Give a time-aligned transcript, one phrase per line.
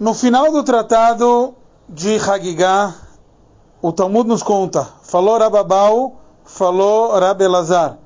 [0.00, 1.56] No final do tratado
[1.88, 2.94] de Hagigah,
[3.82, 7.98] o Talmud nos conta, falou Rababau, falou Rab Elazar,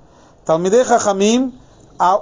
[0.42, 1.52] Talmidei Chachamim,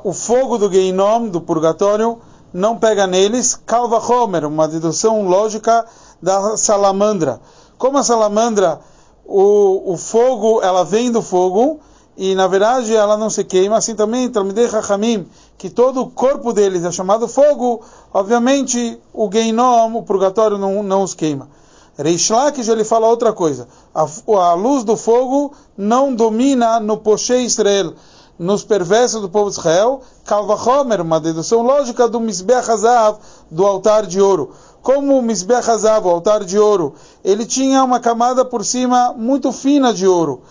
[0.02, 2.18] o fogo do Geinom, do purgatório,
[2.52, 5.86] não pega neles, Kalva Homer, uma dedução lógica
[6.20, 7.40] da salamandra.
[7.78, 8.80] Como a salamandra,
[9.24, 11.78] o, o fogo, ela vem do fogo,
[12.20, 15.26] e na verdade ela não se queima, assim também Talmidei Chachamim,
[15.56, 17.80] que todo o corpo deles é chamado fogo,
[18.12, 21.48] obviamente o Geinom, o purgatório, não, não os queima.
[21.96, 23.66] Reish Lakish ele fala outra coisa.
[23.94, 24.06] A,
[24.36, 27.94] a, luz do fogo não domina no Poshe Israel,
[28.38, 30.02] nos perversos do povo de Israel.
[30.26, 33.18] Kalva Homer, uma dedução lógica do Misbech Hazav,
[33.50, 34.50] do altar de ouro.
[34.82, 39.50] Como o Misbech Hazav, o altar de ouro, ele tinha uma camada por cima muito
[39.52, 40.42] fina de ouro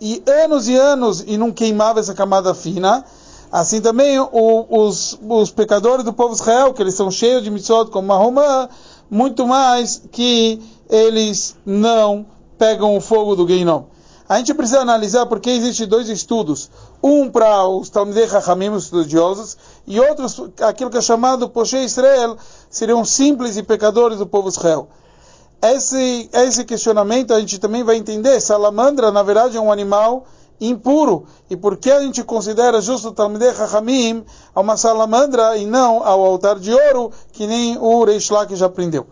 [0.00, 3.04] e anos e anos e não queimava essa camada fina.
[3.52, 7.90] Assim também o, os, os pecadores do povo Israel, que eles são cheios de mitzvot
[7.90, 8.68] como Mahomá,
[9.10, 12.24] muito mais que eles não
[12.56, 13.84] pegam o fogo do Geinom.
[14.28, 16.70] A gente precisa analisar porque existem dois estudos.
[17.02, 22.36] Um para os Talmidei Chachamim, os estudiosos, e outros, aquilo que é chamado Poshe Israel,
[22.70, 24.88] seriam simples e pecadores do povo Israel
[25.62, 28.40] esse, esse questionamento a gente também vai entender.
[28.40, 30.24] Salamandra, na verdade, é um animal
[30.60, 31.26] impuro.
[31.48, 36.24] E por que a gente considera justo Talmidei Chachamim a uma salamandra e não ao
[36.24, 39.06] altar de ouro, que nem o Reish que já aprendeu?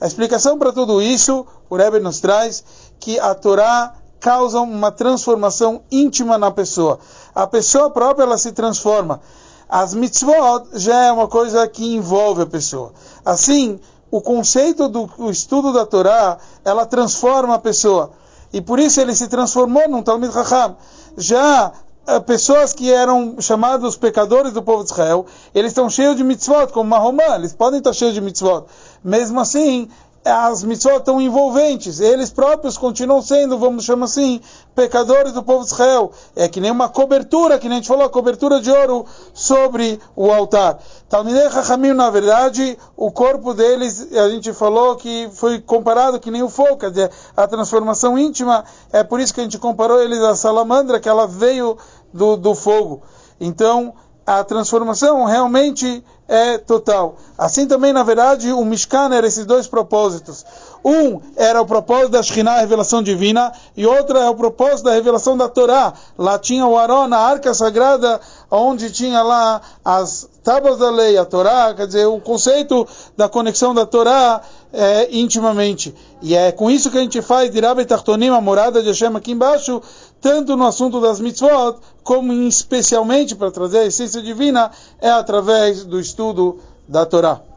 [0.00, 2.64] A explicação para tudo isso, o Rebbe nos traz
[2.98, 6.98] que a Torá causa uma transformação íntima na pessoa.
[7.34, 9.20] A pessoa própria ela se transforma.
[9.68, 12.92] As mitzvot já é uma coisa que envolve a pessoa.
[13.24, 13.80] Assim,
[14.12, 18.10] o conceito do estudo da Torá, ela transforma a pessoa.
[18.52, 20.76] E por isso ele se transformou num Talmud Raham.
[21.16, 21.72] Já
[22.06, 25.24] eh, pessoas que eram chamados pecadores do povo de Israel,
[25.54, 28.66] eles estão cheios de mitzvot, como Mahomá, eles podem estar cheios de mitzvot.
[29.02, 29.88] Mesmo assim,
[30.24, 32.00] as mitzvot tão envolventes.
[32.00, 34.40] Eles próprios continuam sendo, vamos chamar assim,
[34.74, 36.12] pecadores do povo de Israel.
[36.36, 39.98] É que nem uma cobertura, que nem a gente falou, a cobertura de ouro sobre
[40.14, 40.78] o altar.
[41.08, 46.42] Talmidei Chachamim, na verdade, o corpo deles, a gente falou que foi comparado que nem
[46.42, 50.20] o fogo, quer dizer, a transformação íntima, é por isso que a gente comparou eles
[50.20, 51.76] à salamandra, que ela veio
[52.12, 53.02] do, do fogo.
[53.40, 53.94] Então,
[54.26, 57.16] a transformação realmente é total.
[57.36, 60.44] Assim também, na verdade, o Mishkan era esses dois propósitos.
[60.84, 64.92] Um era o propósito da Shekhinah, a revelação divina, e outro é o propósito da
[64.92, 65.92] revelação da Torá.
[66.16, 71.24] Lá tinha o Aron, a arca sagrada, onde tinha lá as tábuas da lei, a
[71.24, 74.40] Torá, quer dizer, o conceito da conexão da Torá
[74.72, 75.94] é, intimamente.
[76.20, 79.32] E é com isso que a gente faz Dirab Tartonim, a morada de Hashem aqui
[79.32, 79.82] embaixo,
[80.20, 86.00] tanto no assunto das mitzvot, como especialmente para trazer a essência divina, é através do
[86.00, 87.51] estudo da Torá.